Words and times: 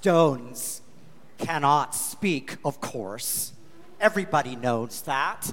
Stones 0.00 0.80
cannot 1.36 1.94
speak, 1.94 2.56
of 2.64 2.80
course. 2.80 3.52
Everybody 4.00 4.56
knows 4.56 5.02
that. 5.02 5.52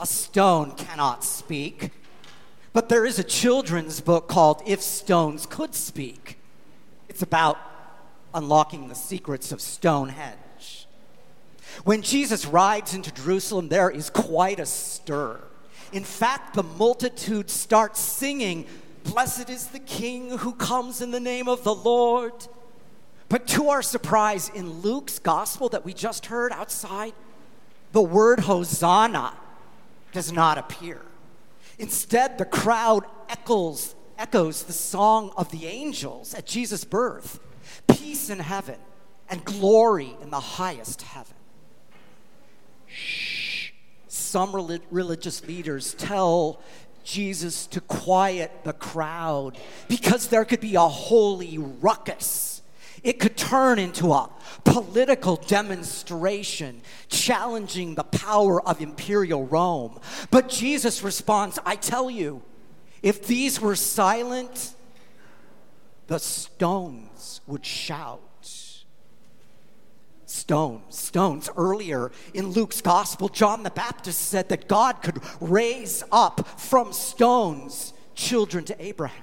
A 0.00 0.06
stone 0.06 0.70
cannot 0.70 1.22
speak. 1.22 1.90
But 2.72 2.88
there 2.88 3.04
is 3.04 3.18
a 3.18 3.22
children's 3.22 4.00
book 4.00 4.26
called 4.26 4.62
If 4.64 4.80
Stones 4.80 5.44
Could 5.44 5.74
Speak. 5.74 6.38
It's 7.10 7.20
about 7.20 7.58
unlocking 8.32 8.88
the 8.88 8.94
secrets 8.94 9.52
of 9.52 9.60
Stonehenge. 9.60 10.86
When 11.84 12.00
Jesus 12.00 12.46
rides 12.46 12.94
into 12.94 13.12
Jerusalem, 13.12 13.68
there 13.68 13.90
is 13.90 14.08
quite 14.08 14.60
a 14.60 14.66
stir. 14.66 15.42
In 15.92 16.04
fact, 16.04 16.54
the 16.54 16.62
multitude 16.62 17.50
starts 17.50 18.00
singing, 18.00 18.64
Blessed 19.02 19.50
is 19.50 19.66
the 19.66 19.78
King 19.78 20.38
who 20.38 20.54
comes 20.54 21.02
in 21.02 21.10
the 21.10 21.20
name 21.20 21.48
of 21.50 21.64
the 21.64 21.74
Lord. 21.74 22.32
But 23.34 23.48
to 23.48 23.70
our 23.70 23.82
surprise, 23.82 24.48
in 24.48 24.80
Luke's 24.80 25.18
gospel 25.18 25.68
that 25.70 25.84
we 25.84 25.92
just 25.92 26.26
heard 26.26 26.52
outside, 26.52 27.14
the 27.90 28.00
word 28.00 28.38
Hosanna 28.38 29.34
does 30.12 30.30
not 30.30 30.56
appear. 30.56 31.00
Instead, 31.76 32.38
the 32.38 32.44
crowd 32.44 33.04
echoes, 33.28 33.96
echoes 34.18 34.62
the 34.62 34.72
song 34.72 35.32
of 35.36 35.50
the 35.50 35.66
angels 35.66 36.32
at 36.32 36.46
Jesus' 36.46 36.84
birth 36.84 37.40
peace 37.88 38.30
in 38.30 38.38
heaven 38.38 38.78
and 39.28 39.44
glory 39.44 40.16
in 40.22 40.30
the 40.30 40.38
highest 40.38 41.02
heaven. 41.02 41.34
Shh. 42.86 43.72
Some 44.06 44.54
religious 44.92 45.44
leaders 45.44 45.94
tell 45.94 46.60
Jesus 47.02 47.66
to 47.66 47.80
quiet 47.80 48.52
the 48.62 48.74
crowd 48.74 49.58
because 49.88 50.28
there 50.28 50.44
could 50.44 50.60
be 50.60 50.76
a 50.76 50.82
holy 50.82 51.58
ruckus 51.58 52.53
it 53.04 53.20
could 53.20 53.36
turn 53.36 53.78
into 53.78 54.12
a 54.12 54.30
political 54.64 55.36
demonstration 55.36 56.80
challenging 57.08 57.94
the 57.94 58.02
power 58.02 58.66
of 58.66 58.80
imperial 58.80 59.46
Rome. 59.46 60.00
But 60.30 60.48
Jesus 60.48 61.02
responds 61.02 61.58
I 61.64 61.76
tell 61.76 62.10
you, 62.10 62.42
if 63.02 63.26
these 63.26 63.60
were 63.60 63.76
silent, 63.76 64.74
the 66.06 66.18
stones 66.18 67.42
would 67.46 67.64
shout. 67.64 68.20
Stones, 70.24 70.96
stones. 70.96 71.50
Earlier 71.56 72.10
in 72.32 72.48
Luke's 72.48 72.80
gospel, 72.80 73.28
John 73.28 73.62
the 73.62 73.70
Baptist 73.70 74.20
said 74.20 74.48
that 74.48 74.66
God 74.66 75.02
could 75.02 75.20
raise 75.40 76.02
up 76.10 76.48
from 76.58 76.92
stones 76.92 77.92
children 78.14 78.64
to 78.64 78.82
Abraham. 78.82 79.22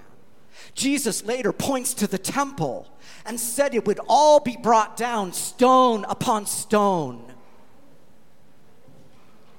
Jesus 0.74 1.24
later 1.24 1.52
points 1.52 1.94
to 1.96 2.08
the 2.08 2.18
temple 2.18 2.88
and 3.26 3.40
said 3.40 3.76
it 3.76 3.86
would 3.86 4.00
all 4.08 4.40
be 4.40 4.58
brought 4.58 4.98
down 4.98 5.34
stone 5.34 6.06
upon 6.08 6.46
stone. 6.46 7.34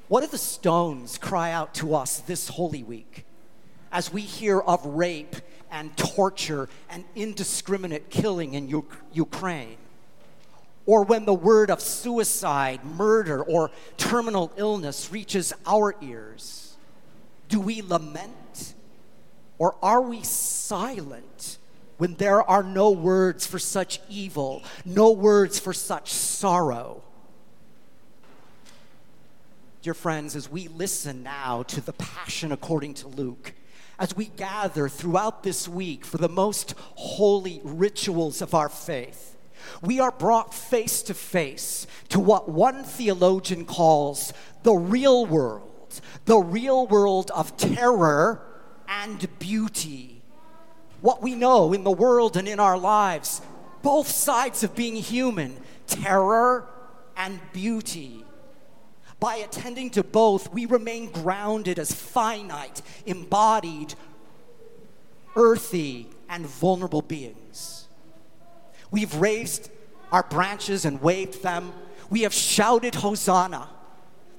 What 0.08 0.22
do 0.22 0.26
the 0.26 0.38
stones 0.38 1.18
cry 1.18 1.52
out 1.52 1.74
to 1.76 1.94
us 1.94 2.18
this 2.20 2.48
Holy 2.48 2.82
Week 2.82 3.24
as 3.90 4.12
we 4.12 4.22
hear 4.22 4.60
of 4.60 4.84
rape 4.84 5.36
and 5.70 5.96
torture 5.96 6.68
and 6.90 7.04
indiscriminate 7.14 8.10
killing 8.10 8.54
in 8.54 8.68
U- 8.68 8.86
Ukraine? 9.12 9.78
Or 10.84 11.04
when 11.04 11.24
the 11.24 11.34
word 11.34 11.70
of 11.70 11.80
suicide, 11.80 12.84
murder, 12.84 13.42
or 13.42 13.70
terminal 13.96 14.52
illness 14.56 15.12
reaches 15.12 15.52
our 15.64 15.94
ears? 16.02 16.76
Do 17.48 17.60
we 17.60 17.82
lament? 17.82 18.74
Or 19.58 19.76
are 19.82 20.02
we 20.02 20.22
silent 20.22 21.58
when 22.02 22.14
there 22.16 22.42
are 22.42 22.64
no 22.64 22.90
words 22.90 23.46
for 23.46 23.60
such 23.60 24.00
evil, 24.08 24.60
no 24.84 25.12
words 25.12 25.60
for 25.60 25.72
such 25.72 26.12
sorrow. 26.12 27.00
Dear 29.82 29.94
friends, 29.94 30.34
as 30.34 30.50
we 30.50 30.66
listen 30.66 31.22
now 31.22 31.62
to 31.64 31.80
the 31.80 31.92
Passion 31.92 32.50
according 32.50 32.94
to 32.94 33.06
Luke, 33.06 33.52
as 34.00 34.16
we 34.16 34.26
gather 34.26 34.88
throughout 34.88 35.44
this 35.44 35.68
week 35.68 36.04
for 36.04 36.18
the 36.18 36.28
most 36.28 36.74
holy 36.96 37.60
rituals 37.62 38.42
of 38.42 38.52
our 38.52 38.68
faith, 38.68 39.36
we 39.80 40.00
are 40.00 40.10
brought 40.10 40.52
face 40.52 41.02
to 41.02 41.14
face 41.14 41.86
to 42.08 42.18
what 42.18 42.48
one 42.48 42.82
theologian 42.82 43.64
calls 43.64 44.32
the 44.64 44.74
real 44.74 45.24
world, 45.24 46.00
the 46.24 46.38
real 46.38 46.86
world 46.88 47.30
of 47.32 47.56
terror 47.56 48.42
and 49.02 49.38
beauty 49.40 50.22
what 51.00 51.20
we 51.20 51.34
know 51.34 51.72
in 51.72 51.82
the 51.82 51.90
world 51.90 52.36
and 52.36 52.46
in 52.46 52.60
our 52.60 52.78
lives, 52.78 53.42
both 53.82 54.06
sides 54.06 54.62
of 54.62 54.76
being 54.76 54.94
human, 54.94 55.56
terror 55.88 56.68
and 57.16 57.40
beauty. 57.52 58.24
By 59.18 59.36
attending 59.36 59.90
to 59.90 60.04
both, 60.04 60.52
we 60.52 60.66
remain 60.66 61.10
grounded 61.10 61.80
as 61.80 61.92
finite, 61.92 62.80
embodied, 63.04 63.94
earthy, 65.34 66.08
and 66.28 66.46
vulnerable 66.46 67.02
beings. 67.02 67.88
We've 68.92 69.14
raised 69.16 69.70
our 70.12 70.22
branches 70.22 70.84
and 70.84 71.02
waved 71.02 71.42
them. 71.42 71.72
We 72.08 72.22
have 72.22 72.32
shouted 72.32 72.94
Hosanna. 72.94 73.68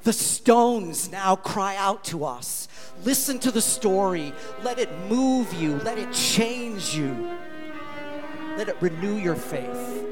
The 0.04 0.14
stones 0.14 1.10
now 1.12 1.38
cry 1.38 1.78
out 1.78 2.04
to 2.06 2.26
us. 2.26 2.68
Listen 3.06 3.40
to 3.40 3.52
the 3.52 3.62
story. 3.62 4.34
Let 4.62 4.78
it 4.78 4.90
move 5.10 5.54
you. 5.54 5.78
Let 5.78 5.98
it 5.98 6.12
change 6.12 6.94
you. 6.94 7.38
Let 8.58 8.68
it 8.68 8.76
renew 8.82 9.16
your 9.16 9.36
faith. 9.36 10.10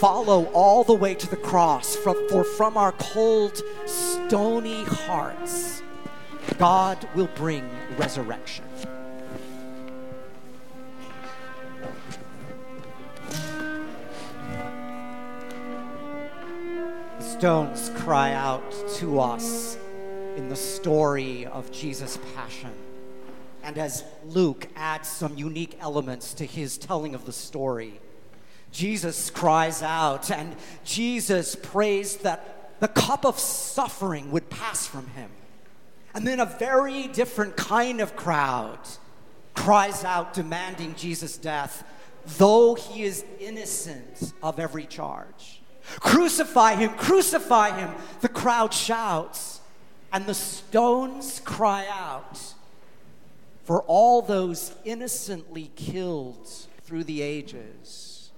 Follow 0.00 0.46
all 0.46 0.82
the 0.82 0.94
way 0.94 1.14
to 1.14 1.30
the 1.30 1.36
cross, 1.36 1.94
for 1.96 2.44
from 2.44 2.76
our 2.76 2.92
cold, 2.92 3.62
stony 3.86 4.84
hearts, 4.84 5.82
God 6.58 7.08
will 7.14 7.28
bring 7.34 7.68
resurrection. 7.96 8.64
Stones 17.40 17.90
cry 17.94 18.34
out 18.34 18.70
to 18.96 19.18
us 19.18 19.78
in 20.36 20.50
the 20.50 20.56
story 20.56 21.46
of 21.46 21.72
Jesus' 21.72 22.18
passion. 22.36 22.70
And 23.62 23.78
as 23.78 24.04
Luke 24.26 24.68
adds 24.76 25.08
some 25.08 25.38
unique 25.38 25.78
elements 25.80 26.34
to 26.34 26.44
his 26.44 26.76
telling 26.76 27.14
of 27.14 27.24
the 27.24 27.32
story, 27.32 27.98
Jesus 28.72 29.30
cries 29.30 29.82
out 29.82 30.30
and 30.30 30.54
Jesus 30.84 31.56
prays 31.56 32.16
that 32.18 32.78
the 32.78 32.88
cup 32.88 33.24
of 33.24 33.38
suffering 33.38 34.30
would 34.32 34.50
pass 34.50 34.86
from 34.86 35.06
him. 35.06 35.30
And 36.12 36.26
then 36.26 36.40
a 36.40 36.44
very 36.44 37.08
different 37.08 37.56
kind 37.56 38.02
of 38.02 38.16
crowd 38.16 38.80
cries 39.54 40.04
out 40.04 40.34
demanding 40.34 40.94
Jesus' 40.94 41.38
death, 41.38 41.84
though 42.36 42.74
he 42.74 43.04
is 43.04 43.24
innocent 43.40 44.34
of 44.42 44.60
every 44.60 44.84
charge. 44.84 45.59
Crucify 45.98 46.74
him, 46.74 46.90
crucify 46.94 47.78
him. 47.78 47.90
The 48.20 48.28
crowd 48.28 48.72
shouts, 48.72 49.60
and 50.12 50.26
the 50.26 50.34
stones 50.34 51.40
cry 51.44 51.86
out 51.90 52.40
for 53.64 53.82
all 53.82 54.22
those 54.22 54.74
innocently 54.84 55.70
killed 55.76 56.48
through 56.82 57.04
the 57.04 57.22
ages. 57.22 58.30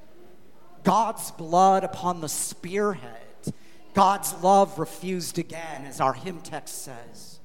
God's 0.84 1.30
blood 1.30 1.84
upon 1.84 2.20
the 2.20 2.28
spearhead, 2.28 3.54
God's 3.94 4.34
love 4.42 4.78
refused 4.78 5.38
again, 5.38 5.84
as 5.86 6.00
our 6.00 6.12
hymn 6.12 6.40
text 6.40 6.82
says. 6.82 7.38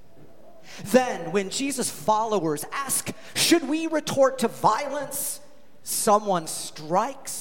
Then, 0.86 1.31
when 1.31 1.50
Jesus' 1.50 1.90
followers 1.90 2.66
ask, 2.72 3.12
Should 3.36 3.68
we 3.68 3.88
retort 3.88 4.39
to 4.39 4.48
violence? 4.48 5.39
Someone 5.83 6.48
strikes 6.48 7.31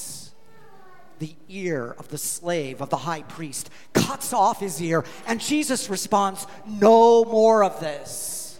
the 1.19 1.35
ear 1.49 1.95
of 1.97 2.09
the 2.09 2.17
slave 2.17 2.81
of 2.81 2.89
the 2.89 2.97
high 2.97 3.23
priest, 3.23 3.69
cuts 3.93 4.33
off 4.33 4.59
his 4.59 4.81
ear, 4.81 5.03
and 5.27 5.39
Jesus 5.39 5.89
responds, 5.89 6.45
No 6.65 7.25
more 7.25 7.63
of 7.63 7.79
this, 7.79 8.59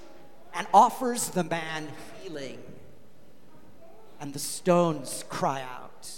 and 0.53 0.67
offers 0.73 1.29
the 1.29 1.43
man 1.43 1.87
healing. 2.21 2.59
And 4.19 4.33
the 4.33 4.39
stones 4.39 5.23
cry 5.29 5.61
out. 5.61 6.09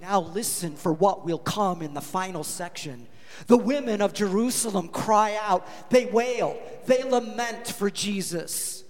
Now, 0.00 0.20
listen 0.20 0.74
for 0.74 0.92
what 0.92 1.24
will 1.24 1.38
come 1.38 1.82
in 1.82 1.94
the 1.94 2.00
final 2.00 2.42
section. 2.42 3.06
The 3.46 3.56
women 3.56 4.00
of 4.00 4.12
Jerusalem 4.12 4.88
cry 4.88 5.38
out, 5.40 5.66
they 5.90 6.06
wail, 6.06 6.60
they 6.86 7.02
lament 7.04 7.68
for 7.68 7.90
Jesus. 7.90 8.84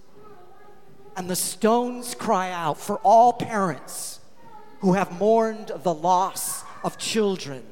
And 1.17 1.29
the 1.29 1.37
stones 1.37 2.15
cry 2.15 2.51
out 2.51 2.79
for 2.79 2.97
all 2.99 3.35
parents 3.35 4.12
who 4.83 4.95
have 4.95 5.19
mourned 5.19 5.71
the 5.85 5.95
loss 5.95 6.65
of 6.83 6.99
children 6.99 7.63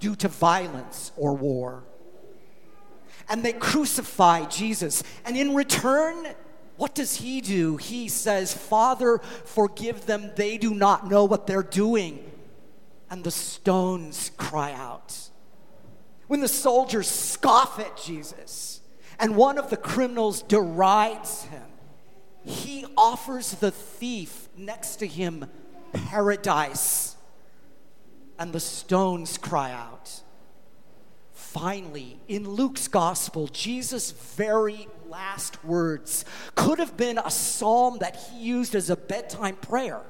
due 0.00 0.16
to 0.16 0.28
violence 0.28 1.12
or 1.16 1.34
war. 1.34 1.84
And 3.28 3.42
they 3.44 3.52
crucify 3.52 4.46
Jesus. 4.46 5.02
And 5.26 5.36
in 5.36 5.54
return, 5.54 6.26
what 6.78 6.94
does 6.94 7.16
he 7.16 7.42
do? 7.42 7.76
He 7.76 8.08
says, 8.08 8.54
Father, 8.54 9.18
forgive 9.44 10.06
them. 10.06 10.30
They 10.36 10.56
do 10.56 10.74
not 10.74 11.06
know 11.08 11.26
what 11.26 11.46
they're 11.46 11.62
doing. 11.62 12.32
and 13.08 13.22
the 13.22 13.30
stones 13.30 14.32
cry 14.36 14.72
out. 14.72 15.16
When 16.26 16.40
the 16.40 16.48
soldiers 16.48 17.08
scoff 17.08 17.78
at 17.78 17.96
Jesus 17.96 18.80
and 19.20 19.36
one 19.36 19.58
of 19.58 19.70
the 19.70 19.76
criminals 19.76 20.42
derides 20.42 21.44
him, 21.44 21.62
he 22.42 22.84
offers 22.96 23.52
the 23.52 23.70
thief 23.70 24.48
next 24.56 24.96
to 24.96 25.06
him 25.06 25.46
paradise, 25.96 27.16
and 28.38 28.52
the 28.52 28.60
stones 28.60 29.38
cry 29.38 29.72
out. 29.72 30.22
Finally, 31.32 32.18
in 32.28 32.48
Luke's 32.48 32.88
gospel, 32.88 33.48
Jesus' 33.48 34.10
very 34.10 34.88
last 35.08 35.64
words 35.64 36.24
could 36.54 36.78
have 36.78 36.96
been 36.96 37.18
a 37.18 37.30
psalm 37.30 37.98
that 37.98 38.16
he 38.16 38.40
used 38.40 38.74
as 38.74 38.90
a 38.90 38.96
bedtime 38.96 39.56
prayer. 39.56 40.02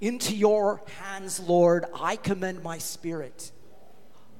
Into 0.00 0.34
your 0.34 0.80
hands, 1.00 1.40
Lord, 1.40 1.84
I 1.94 2.16
commend 2.16 2.62
my 2.62 2.78
spirit. 2.78 3.50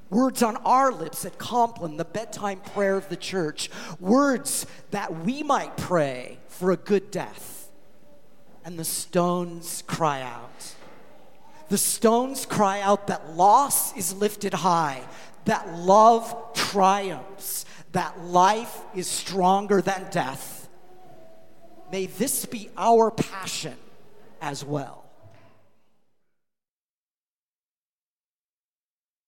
Words 0.09 0.43
on 0.43 0.57
our 0.59 0.91
lips 0.93 1.25
at 1.27 1.37
Compline, 1.37 1.97
the 1.97 2.05
bedtime 2.05 2.61
prayer 2.61 2.97
of 2.97 3.09
the 3.09 3.17
church. 3.17 3.69
Words 4.01 4.67
that 4.91 5.25
we 5.25 5.43
might 5.43 5.77
pray 5.77 6.39
for 6.49 6.71
a 6.71 6.77
good 6.77 7.11
death. 7.11 7.58
And 8.69 8.79
the 8.79 8.85
stones 8.85 9.83
cry 9.87 10.21
out. 10.21 10.75
The 11.71 11.79
stones 11.79 12.45
cry 12.45 12.83
out 12.83 13.07
that 13.07 13.35
loss 13.35 13.97
is 13.97 14.13
lifted 14.13 14.53
high, 14.53 15.01
that 15.47 15.73
love 15.73 16.53
triumphs, 16.53 17.65
that 17.93 18.21
life 18.21 18.79
is 18.95 19.07
stronger 19.07 19.81
than 19.81 20.11
death. 20.11 20.69
May 21.91 22.05
this 22.05 22.45
be 22.45 22.69
our 22.77 23.11
passion 23.11 23.79
as 24.43 24.67
well. 24.67 25.08